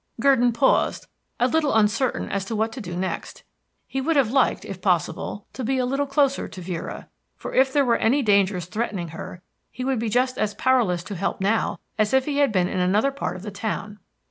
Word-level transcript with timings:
Gurdon 0.19 0.51
paused, 0.51 1.05
a 1.39 1.47
little 1.47 1.75
uncertain 1.75 2.27
as 2.31 2.43
to 2.45 2.55
what 2.55 2.71
to 2.71 2.81
do 2.81 2.95
next. 2.97 3.43
He 3.85 4.01
would 4.01 4.15
have 4.15 4.31
liked, 4.31 4.65
if 4.65 4.81
possible, 4.81 5.45
to 5.53 5.63
be 5.63 5.77
a 5.77 5.85
little 5.85 6.07
closer 6.07 6.47
to 6.47 6.59
Vera, 6.59 7.07
for 7.35 7.53
if 7.53 7.71
there 7.71 7.85
were 7.85 7.97
any 7.97 8.23
dangers 8.23 8.65
threatening 8.65 9.09
her 9.09 9.43
he 9.69 9.83
would 9.85 9.99
be 9.99 10.09
just 10.09 10.39
as 10.39 10.55
powerless 10.55 11.03
to 11.03 11.15
help 11.15 11.39
now 11.39 11.77
as 11.99 12.15
if 12.15 12.25
he 12.25 12.37
had 12.37 12.51
been 12.51 12.67
in 12.67 12.79
another 12.79 13.11
part 13.11 13.35
of 13.35 13.43
the 13.43 13.51
town. 13.51 13.99